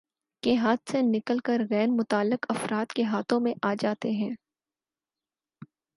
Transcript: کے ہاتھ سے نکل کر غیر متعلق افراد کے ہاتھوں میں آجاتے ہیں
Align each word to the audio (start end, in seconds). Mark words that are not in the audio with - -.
کے 0.43 0.55
ہاتھ 0.55 0.91
سے 0.91 1.01
نکل 1.01 1.39
کر 1.39 1.61
غیر 1.69 1.87
متعلق 1.89 2.45
افراد 2.49 2.93
کے 2.93 3.03
ہاتھوں 3.03 3.39
میں 3.39 3.53
آجاتے 3.63 4.11
ہیں 4.11 4.29